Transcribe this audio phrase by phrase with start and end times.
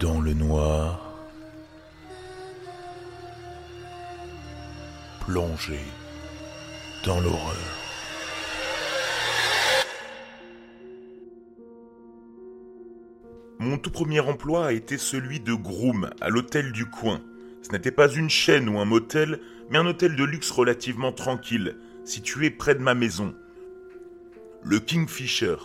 [0.00, 1.12] dans le noir,
[5.20, 5.80] plongé
[7.04, 7.56] dans l'horreur.
[13.58, 17.20] Mon tout premier emploi a été celui de groom à l'hôtel du coin.
[17.62, 19.40] Ce n'était pas une chaîne ou un motel,
[19.70, 23.34] mais un hôtel de luxe relativement tranquille, situé près de ma maison.
[24.62, 25.56] Le Kingfisher.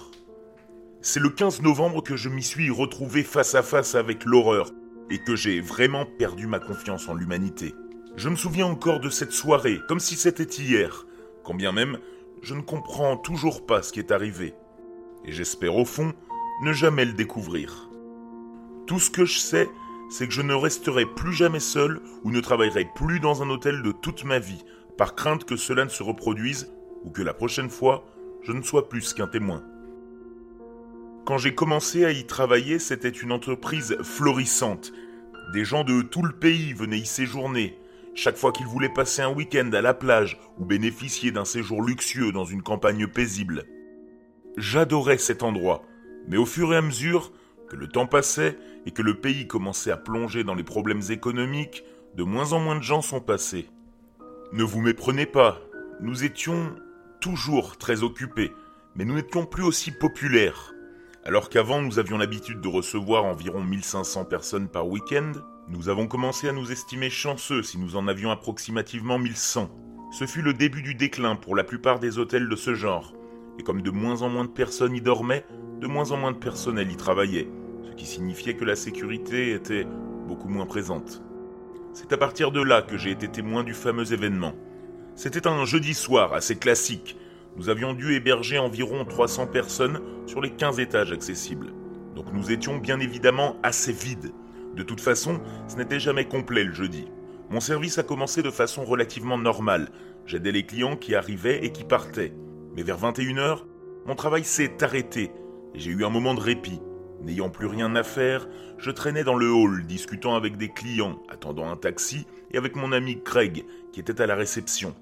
[1.06, 4.70] C'est le 15 novembre que je m'y suis retrouvé face à face avec l'horreur
[5.10, 7.76] et que j'ai vraiment perdu ma confiance en l'humanité.
[8.16, 11.06] Je me souviens encore de cette soirée, comme si c'était hier,
[11.44, 11.98] quand bien même
[12.42, 14.54] je ne comprends toujours pas ce qui est arrivé.
[15.26, 16.14] Et j'espère au fond
[16.62, 17.90] ne jamais le découvrir.
[18.88, 19.70] Tout ce que je sais,
[20.10, 23.84] c'est que je ne resterai plus jamais seul ou ne travaillerai plus dans un hôtel
[23.84, 24.64] de toute ma vie,
[24.98, 26.72] par crainte que cela ne se reproduise
[27.04, 28.06] ou que la prochaine fois,
[28.42, 29.66] je ne sois plus qu'un témoin.
[31.26, 34.92] Quand j'ai commencé à y travailler, c'était une entreprise florissante.
[35.54, 37.80] Des gens de tout le pays venaient y séjourner.
[38.14, 42.34] Chaque fois qu'ils voulaient passer un week-end à la plage ou bénéficier d'un séjour luxueux
[42.34, 43.64] dans une campagne paisible.
[44.58, 45.84] J'adorais cet endroit,
[46.28, 47.32] mais au fur et à mesure
[47.70, 51.86] que le temps passait et que le pays commençait à plonger dans les problèmes économiques,
[52.16, 53.70] de moins en moins de gens sont passés.
[54.52, 55.62] Ne vous méprenez pas,
[56.02, 56.76] nous étions
[57.22, 58.52] toujours très occupés,
[58.96, 60.73] mais nous n'étions plus aussi populaires.
[61.26, 65.32] Alors qu'avant nous avions l'habitude de recevoir environ 1500 personnes par week-end,
[65.70, 69.70] nous avons commencé à nous estimer chanceux si nous en avions approximativement 1100.
[70.12, 73.14] Ce fut le début du déclin pour la plupart des hôtels de ce genre,
[73.58, 75.46] et comme de moins en moins de personnes y dormaient,
[75.80, 77.48] de moins en moins de personnel y travaillait,
[77.90, 79.88] ce qui signifiait que la sécurité était
[80.28, 81.24] beaucoup moins présente.
[81.94, 84.56] C'est à partir de là que j'ai été témoin du fameux événement.
[85.16, 87.16] C'était un jeudi soir assez classique,
[87.56, 91.74] nous avions dû héberger environ 300 personnes sur les 15 étages accessibles.
[92.16, 94.32] Donc nous étions bien évidemment assez vides.
[94.76, 97.08] De toute façon, ce n'était jamais complet le jeudi.
[97.50, 99.90] Mon service a commencé de façon relativement normale.
[100.26, 102.34] J'aidais les clients qui arrivaient et qui partaient.
[102.76, 103.60] Mais vers 21h,
[104.06, 105.32] mon travail s'est arrêté
[105.76, 106.82] et j'ai eu un moment de répit.
[107.22, 108.48] N'ayant plus rien à faire,
[108.78, 112.92] je traînais dans le hall discutant avec des clients, attendant un taxi et avec mon
[112.92, 114.96] ami Craig qui était à la réception.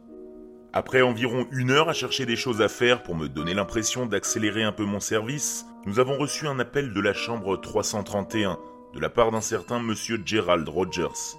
[0.73, 4.63] Après environ une heure à chercher des choses à faire pour me donner l'impression d'accélérer
[4.63, 8.57] un peu mon service, nous avons reçu un appel de la chambre 331
[8.93, 11.35] de la part d'un certain monsieur Gerald Rogers.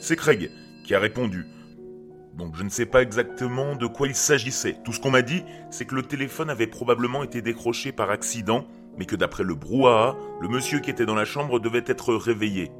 [0.00, 0.52] C'est Craig
[0.84, 1.46] qui a répondu.
[2.34, 4.76] Donc je ne sais pas exactement de quoi il s'agissait.
[4.84, 8.68] Tout ce qu'on m'a dit, c'est que le téléphone avait probablement été décroché par accident,
[8.98, 12.70] mais que d'après le brouhaha, le monsieur qui était dans la chambre devait être réveillé.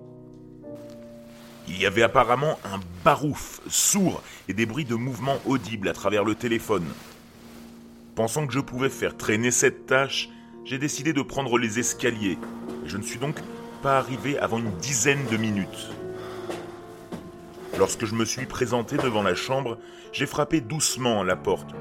[1.68, 6.24] Il y avait apparemment un barouf sourd et des bruits de mouvements audibles à travers
[6.24, 6.86] le téléphone.
[8.14, 10.28] Pensant que je pouvais faire traîner cette tâche,
[10.64, 12.38] j'ai décidé de prendre les escaliers.
[12.86, 13.36] Je ne suis donc
[13.82, 15.90] pas arrivé avant une dizaine de minutes.
[17.78, 19.78] Lorsque je me suis présenté devant la chambre,
[20.12, 21.74] j'ai frappé doucement à la porte,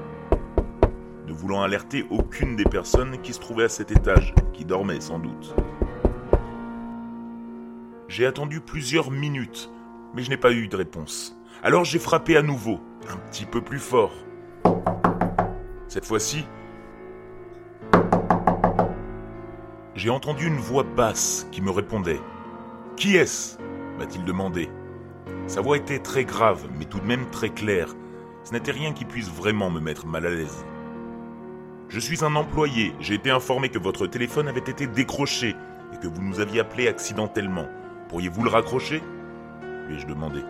[1.26, 5.18] ne voulant alerter aucune des personnes qui se trouvaient à cet étage, qui dormaient sans
[5.18, 5.54] doute.
[8.14, 9.70] J'ai attendu plusieurs minutes,
[10.14, 11.34] mais je n'ai pas eu de réponse.
[11.62, 12.78] Alors j'ai frappé à nouveau,
[13.08, 14.12] un petit peu plus fort.
[15.88, 16.44] Cette fois-ci,
[19.94, 22.20] j'ai entendu une voix basse qui me répondait.
[22.98, 23.56] Qui est-ce?
[23.96, 24.68] m'a-t-il demandé.
[25.46, 27.94] Sa voix était très grave, mais tout de même très claire.
[28.44, 30.66] Ce n'était rien qui puisse vraiment me mettre mal à l'aise.
[31.88, 35.56] Je suis un employé, j'ai été informé que votre téléphone avait été décroché
[35.94, 37.68] et que vous nous aviez appelé accidentellement.
[38.12, 39.02] Pourriez-vous le raccrocher?
[39.88, 40.42] lui ai-je demandé.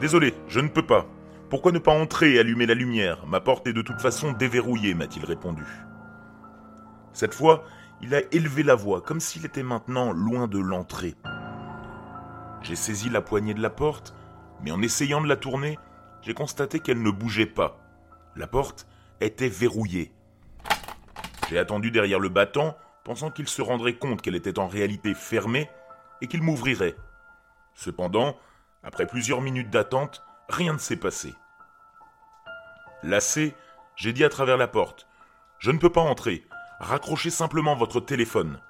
[0.00, 1.06] Désolé, je ne peux pas.
[1.48, 3.24] Pourquoi ne pas entrer et allumer la lumière?
[3.24, 5.62] Ma porte est de toute façon déverrouillée, m'a-t-il répondu.
[7.12, 7.62] Cette fois,
[8.02, 11.14] il a élevé la voix, comme s'il était maintenant loin de l'entrée.
[12.62, 14.12] J'ai saisi la poignée de la porte,
[14.64, 15.78] mais en essayant de la tourner,
[16.22, 17.78] j'ai constaté qu'elle ne bougeait pas.
[18.34, 18.88] La porte
[19.20, 20.10] était verrouillée.
[21.48, 25.70] J'ai attendu derrière le battant, pensant qu'il se rendrait compte qu'elle était en réalité fermée
[26.20, 26.96] et qu'il m'ouvrirait.
[27.74, 28.36] Cependant,
[28.82, 31.34] après plusieurs minutes d'attente, rien ne s'est passé.
[33.02, 33.54] Lassé,
[33.96, 35.06] j'ai dit à travers la porte
[35.58, 36.44] Je ne peux pas entrer.
[36.80, 38.60] Raccrochez simplement votre téléphone.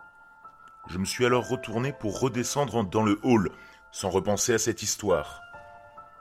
[0.88, 3.50] Je me suis alors retourné pour redescendre dans le hall,
[3.92, 5.42] sans repenser à cette histoire.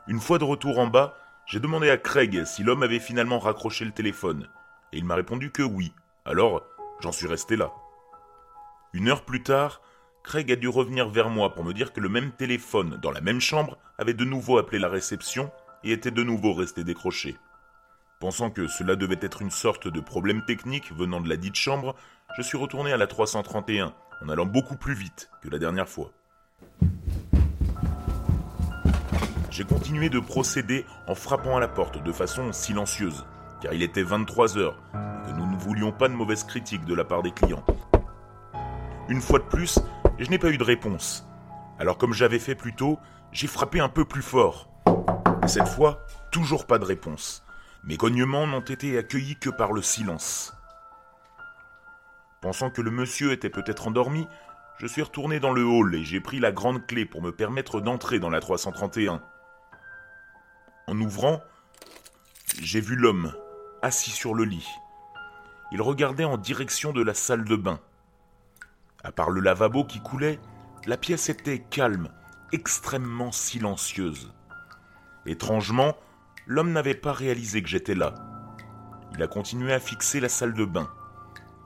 [0.08, 1.16] Une fois de retour en bas,
[1.46, 4.50] j'ai demandé à Craig si l'homme avait finalement raccroché le téléphone,
[4.92, 5.94] et il m'a répondu que oui.
[6.26, 6.64] Alors,
[7.00, 7.72] j'en suis resté là.
[8.92, 9.82] Une heure plus tard,
[10.28, 13.22] Craig a dû revenir vers moi pour me dire que le même téléphone dans la
[13.22, 15.52] même chambre avait de nouveau appelé la réception
[15.86, 17.38] et était de nouveau resté décroché.
[18.20, 21.96] Pensant que cela devait être une sorte de problème technique venant de la dite chambre,
[22.36, 26.12] je suis retourné à la 331 en allant beaucoup plus vite que la dernière fois.
[29.50, 33.26] J'ai continué de procéder en frappant à la porte de façon silencieuse,
[33.62, 36.96] car il était 23 heures et que nous ne voulions pas de mauvaises critiques de
[36.96, 37.64] la part des clients.
[39.10, 39.80] Une fois de plus,
[40.19, 41.28] je n'ai pas eu de réponse.
[41.80, 43.00] Alors comme j'avais fait plus tôt,
[43.31, 44.69] j'ai frappé un peu plus fort.
[45.44, 47.44] Et cette fois, toujours pas de réponse.
[47.84, 50.54] Mes cognements n'ont été accueillis que par le silence.
[52.42, 54.28] Pensant que le monsieur était peut-être endormi,
[54.78, 57.81] je suis retourné dans le hall et j'ai pris la grande clé pour me permettre
[57.81, 59.22] d'entrer dans la 331.
[60.88, 61.42] En ouvrant,
[62.62, 63.34] j'ai vu l'homme,
[63.81, 64.68] assis sur le lit.
[65.72, 67.80] Il regardait en direction de la salle de bain.
[69.07, 70.38] À part le lavabo qui coulait,
[70.86, 72.09] la pièce était calme,
[72.51, 74.33] extrêmement silencieuse.
[75.25, 75.95] Étrangement,
[76.45, 78.15] l'homme n'avait pas réalisé que j'étais là.
[79.13, 80.89] Il a continué à fixer la salle de bain.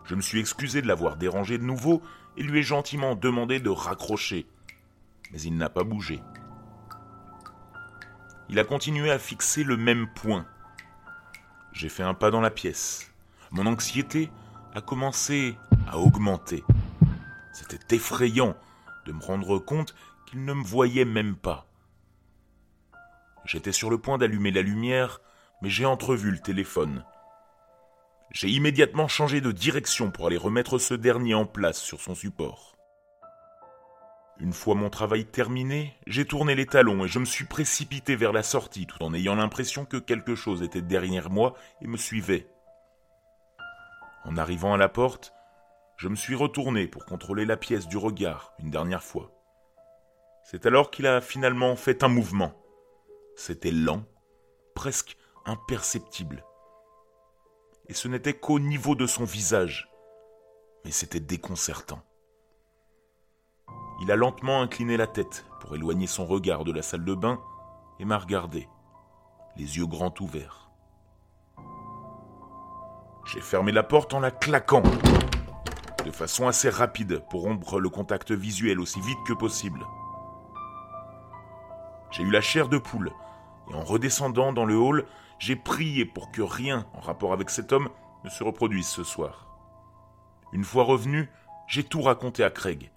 [0.06, 2.04] Je me suis excusé de l'avoir dérangé de nouveau
[2.38, 4.46] et lui ai gentiment demandé de raccrocher.
[5.32, 6.22] Mais il n'a pas bougé.
[8.50, 10.46] Il a continué à fixer le même point.
[11.74, 13.12] J'ai fait un pas dans la pièce.
[13.50, 14.30] Mon anxiété
[14.76, 15.58] a commencé
[15.88, 16.64] à augmenter.
[17.54, 18.56] C'était effrayant
[19.06, 19.96] de me rendre compte
[20.28, 21.68] qu'il ne me voyait même pas.
[23.46, 25.22] J'étais sur le point d'allumer la lumière,
[25.62, 27.04] mais j'ai entrevu le téléphone.
[28.32, 32.78] J'ai immédiatement changé de direction pour aller remettre ce dernier en place sur son support.
[34.40, 38.32] Une fois mon travail terminé, j'ai tourné les talons et je me suis précipité vers
[38.32, 42.48] la sortie tout en ayant l'impression que quelque chose était derrière moi et me suivait.
[44.24, 45.34] En arrivant à la porte,
[46.02, 49.30] je me suis retourné pour contrôler la pièce du regard une dernière fois.
[50.44, 52.54] C'est alors qu'il a finalement fait un mouvement.
[53.36, 54.02] C'était lent,
[54.74, 55.16] presque
[55.46, 56.44] imperceptible.
[57.88, 59.92] Et ce n'était qu'au niveau de son visage.
[60.86, 62.02] Mais c'était déconcertant.
[64.02, 67.40] Il a lentement incliné la tête pour éloigner son regard de la salle de bain
[68.00, 68.68] et m'a regardé,
[69.56, 70.72] les yeux grands ouverts.
[73.28, 74.82] J'ai fermé la porte en la claquant,
[76.06, 79.86] de façon assez rapide pour rompre le contact visuel aussi vite que possible.
[82.12, 83.12] J'ai eu la chair de poule,
[83.70, 85.06] et en redescendant dans le hall,
[85.40, 87.90] j'ai prié pour que rien en rapport avec cet homme
[88.24, 89.48] ne se reproduise ce soir.
[90.54, 91.30] Une fois revenu,
[91.68, 92.92] j'ai tout raconté à Craig,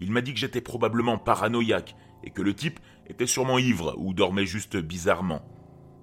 [0.00, 4.12] il m'a dit que j'étais probablement paranoïaque et que le type était sûrement ivre ou
[4.12, 5.42] dormait juste bizarrement.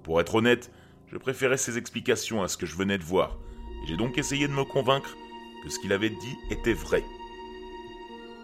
[0.04, 0.72] Pour être honnête,
[1.08, 3.38] je préférais ses explications à ce que je venais de voir,
[3.84, 5.16] et j'ai donc essayé de me convaincre
[5.64, 7.04] que ce qu'il avait dit était vrai.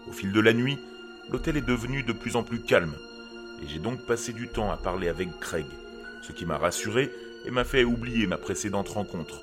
[0.08, 0.78] Au fil de la nuit,
[1.30, 2.94] l'hôtel est devenu de plus en plus calme,
[3.62, 5.66] et j'ai donc passé du temps à parler avec Craig,
[6.22, 7.10] ce qui m'a rassuré
[7.44, 9.42] et m'a fait oublier ma précédente rencontre,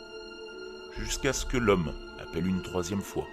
[0.98, 3.28] jusqu'à ce que l'homme appelle une troisième fois.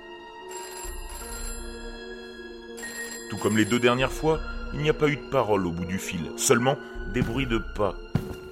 [3.31, 4.41] Tout comme les deux dernières fois,
[4.75, 6.77] il n'y a pas eu de parole au bout du fil, seulement
[7.13, 7.97] des bruits de pas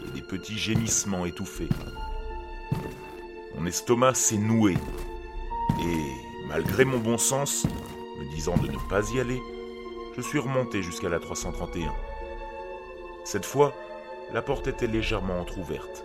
[0.06, 1.69] et des petits gémissements étouffés.
[3.56, 4.77] Mon estomac s'est noué,
[5.82, 7.67] et malgré mon bon sens,
[8.19, 9.40] me disant de ne pas y aller,
[10.17, 11.93] je suis remonté jusqu'à la 331.
[13.25, 13.73] Cette fois,
[14.33, 16.04] la porte était légèrement entr'ouverte.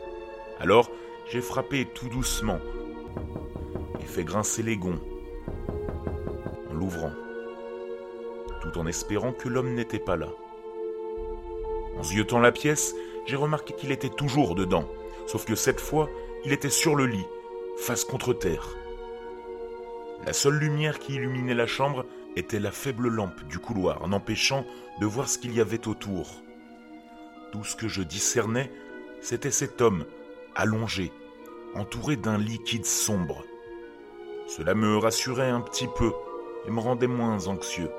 [0.59, 0.89] Alors,
[1.29, 2.59] j'ai frappé tout doucement
[4.01, 4.99] et fait grincer les gonds
[6.69, 7.11] en l'ouvrant
[8.61, 10.29] tout en espérant que l'homme n'était pas là.
[11.97, 14.87] En ziotant la pièce, j'ai remarqué qu'il était toujours dedans,
[15.25, 16.09] sauf que cette fois,
[16.45, 17.25] il était sur le lit,
[17.77, 18.75] face contre terre.
[20.25, 22.05] La seule lumière qui illuminait la chambre
[22.35, 24.65] était la faible lampe du couloir, en empêchant
[24.99, 26.43] de voir ce qu'il y avait autour.
[27.51, 28.71] Tout ce que je discernais,
[29.21, 30.05] c'était cet homme,
[30.55, 31.11] allongé,
[31.75, 33.43] entouré d'un liquide sombre.
[34.47, 36.11] Cela me rassurait un petit peu
[36.67, 37.91] et me rendait moins anxieux.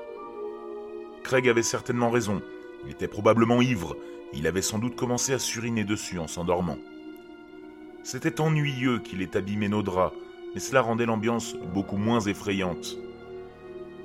[1.23, 2.41] Craig avait certainement raison.
[2.85, 3.95] Il était probablement ivre.
[4.33, 6.77] il avait sans doute commencé à suriner dessus en s'endormant.
[8.03, 10.15] C'était ennuyeux qu'il ait abîmé nos draps,
[10.53, 12.97] mais cela rendait l'ambiance beaucoup moins effrayante.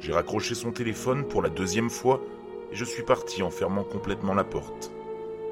[0.01, 2.21] J'ai raccroché son téléphone pour la deuxième fois
[2.71, 4.93] et je suis parti en fermant complètement la porte.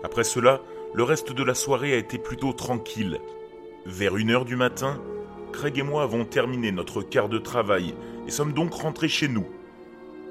[0.04, 0.60] Après cela,
[0.94, 3.20] le reste de la soirée a été plutôt tranquille.
[3.86, 5.00] Vers une heure du matin,
[5.52, 7.94] Craig et moi avons terminé notre quart de travail
[8.26, 9.46] et sommes donc rentrés chez nous.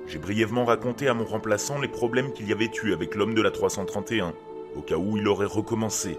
[0.08, 3.42] J'ai brièvement raconté à mon remplaçant les problèmes qu'il y avait eu avec l'homme de
[3.42, 4.34] la 331,
[4.76, 6.18] au cas où il aurait recommencé.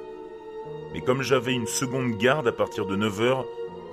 [0.93, 3.45] Mais comme j'avais une seconde garde à partir de 9h,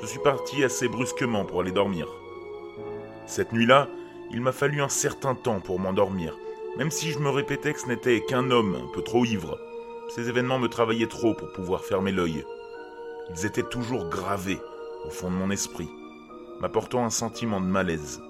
[0.02, 2.08] je suis parti assez brusquement pour aller dormir.
[3.26, 3.90] Cette nuit-là,
[4.32, 6.38] il m'a fallu un certain temps pour m'endormir,
[6.78, 9.60] même si je me répétais que ce n'était qu'un homme un peu trop ivre.
[10.10, 12.44] Ces événements me travaillaient trop pour pouvoir fermer l'œil.
[13.32, 14.60] Ils étaient toujours gravés
[15.06, 15.90] au fond de mon esprit,
[16.60, 18.22] m'apportant un sentiment de malaise.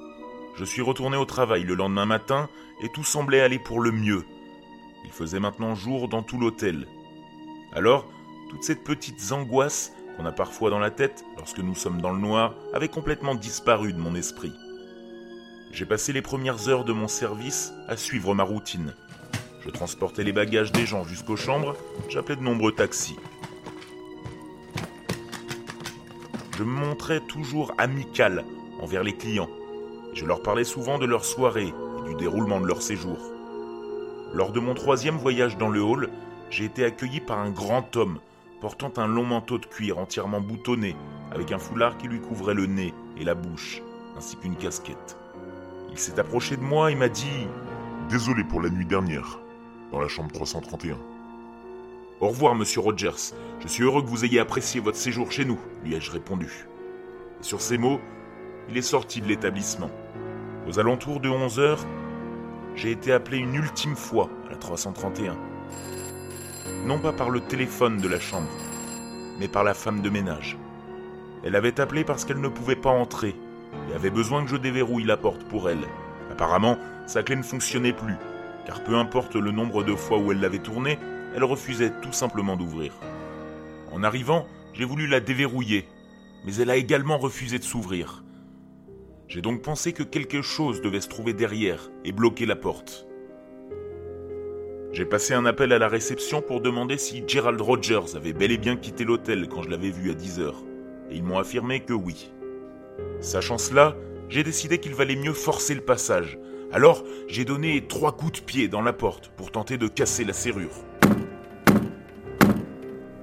[0.56, 2.50] Je suis retourné au travail le lendemain matin
[2.82, 4.26] et tout semblait aller pour le mieux.
[5.06, 6.88] Il faisait maintenant jour dans tout l'hôtel.
[7.74, 8.06] Alors,
[8.50, 12.20] toutes ces petites angoisses qu'on a parfois dans la tête lorsque nous sommes dans le
[12.20, 14.52] noir avaient complètement disparu de mon esprit.
[15.72, 18.94] J'ai passé les premières heures de mon service à suivre ma routine.
[19.62, 21.76] Je transportais les bagages des gens jusqu'aux chambres,
[22.10, 23.16] j'appelais de nombreux taxis.
[26.58, 28.44] Je me montrais toujours amical
[28.82, 29.50] envers les clients.
[30.14, 31.74] Je leur parlais souvent de leur soirée
[32.04, 33.20] et du déroulement de leur séjour.
[34.34, 36.10] Lors de mon troisième voyage dans le hall,
[36.50, 38.20] j'ai été accueilli par un grand homme
[38.62, 40.96] portant un long manteau de cuir entièrement boutonné,
[41.32, 43.82] avec un foulard qui lui couvrait le nez et la bouche,
[44.18, 45.18] ainsi qu'une casquette.
[45.92, 47.48] Il s'est approché de moi et m'a dit
[48.10, 49.40] Désolé pour la nuit dernière,
[49.92, 50.98] dans la chambre 331.
[52.22, 53.34] Au revoir, monsieur Rogers.
[53.60, 56.68] Je suis heureux que vous ayez apprécié votre séjour chez nous, lui ai-je répondu.
[57.40, 58.02] Et sur ces mots,
[58.70, 59.90] il est sorti de l'établissement.
[60.68, 61.86] Aux alentours de 11 heures,
[62.76, 65.38] j'ai été appelé une ultime fois à la 331.
[66.86, 68.50] Non pas par le téléphone de la chambre,
[69.40, 70.58] mais par la femme de ménage.
[71.44, 73.36] Elle avait appelé parce qu'elle ne pouvait pas entrer
[73.90, 75.86] et avait besoin que je déverrouille la porte pour elle.
[76.32, 78.16] Apparemment, sa clé ne fonctionnait plus,
[78.66, 80.98] car peu importe le nombre de fois où elle l'avait tournée,
[81.36, 82.94] elle refusait tout simplement d'ouvrir.
[83.92, 85.88] En arrivant, j'ai voulu la déverrouiller,
[86.46, 88.24] mais elle a également refusé de s'ouvrir.
[89.28, 93.06] J'ai donc pensé que quelque chose devait se trouver derrière et bloquer la porte.
[94.92, 98.58] J'ai passé un appel à la réception pour demander si Gerald Rogers avait bel et
[98.58, 100.64] bien quitté l'hôtel quand je l'avais vu à 10 heures,
[101.12, 102.32] et ils m'ont affirmé que oui.
[103.20, 103.96] Sachant cela,
[104.30, 106.40] j'ai décidé qu'il valait mieux forcer le passage.
[106.72, 110.34] Alors, j'ai donné trois coups de pied dans la porte pour tenter de casser la
[110.34, 110.84] serrure.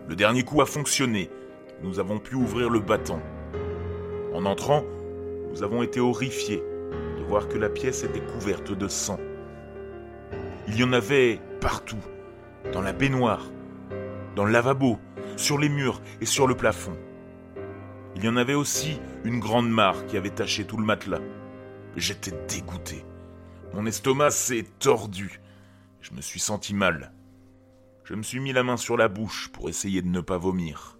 [0.09, 1.31] Le dernier coup a fonctionné.
[1.83, 3.21] Nous avons pu ouvrir le battant.
[4.33, 4.85] En entrant,
[5.51, 6.63] nous avons été horrifiés
[7.19, 9.19] de voir que la pièce était couverte de sang.
[10.69, 12.03] Il y en avait partout,
[12.73, 13.51] dans la baignoire,
[14.35, 14.99] dans le lavabo,
[15.37, 16.97] sur les murs et sur le plafond.
[18.17, 21.21] Il y en avait aussi une grande mare qui avait taché tout le matelas.
[21.95, 23.05] J'étais dégoûté.
[23.75, 25.41] Mon estomac s'est tordu.
[26.01, 27.13] Je me suis senti mal.
[28.05, 30.99] Je me suis mis la main sur la bouche pour essayer de ne pas vomir.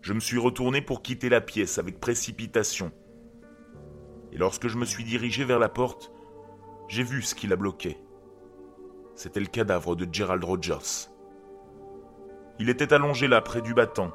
[0.00, 2.92] Je me suis retourné pour quitter la pièce avec précipitation.
[4.32, 6.12] Et lorsque je me suis dirigé vers la porte,
[6.88, 7.98] j'ai vu ce qui la bloquait.
[9.14, 11.08] C'était le cadavre de Gerald Rogers.
[12.58, 14.10] Il était allongé là, près du battant.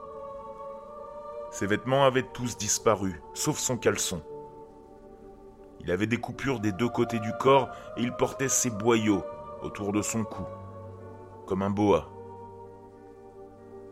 [1.51, 4.22] Ses vêtements avaient tous disparu, sauf son caleçon.
[5.82, 9.24] Il avait des coupures des deux côtés du corps et il portait ses boyaux
[9.62, 10.44] autour de son cou,
[11.46, 12.10] comme un boa.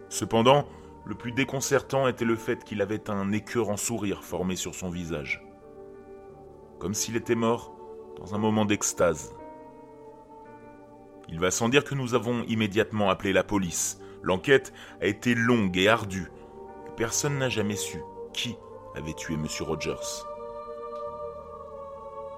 [0.08, 0.66] Cependant,
[1.06, 5.44] le plus déconcertant était le fait qu'il avait un écœurant sourire formé sur son visage,
[6.80, 7.79] comme s'il était mort
[8.20, 9.34] dans un moment d'extase.
[11.30, 14.00] Il va sans dire que nous avons immédiatement appelé la police.
[14.22, 16.32] L'enquête a été longue et ardue.
[16.98, 18.00] Personne n'a jamais su
[18.34, 18.58] qui
[18.96, 19.48] avait tué M.
[19.62, 20.26] Rogers.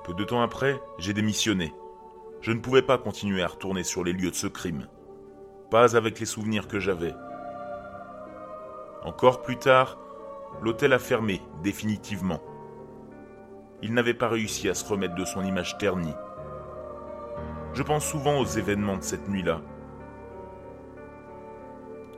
[0.03, 1.73] Peu de temps après, j'ai démissionné.
[2.41, 4.87] Je ne pouvais pas continuer à retourner sur les lieux de ce crime.
[5.69, 7.13] Pas avec les souvenirs que j'avais.
[9.03, 9.97] Encore plus tard,
[10.61, 12.41] l'hôtel a fermé définitivement.
[13.83, 16.13] Il n'avait pas réussi à se remettre de son image ternie.
[17.73, 19.61] Je pense souvent aux événements de cette nuit-là.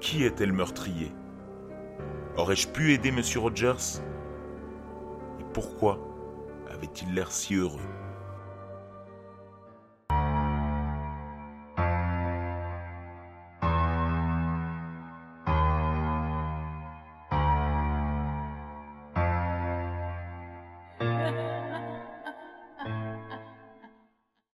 [0.02, 1.14] Qui était le meurtrier?
[2.36, 3.22] Aurais-je pu aider M.
[3.38, 4.02] Rogers?
[5.40, 6.00] Et pourquoi
[6.70, 7.80] avait-il l'air si heureux?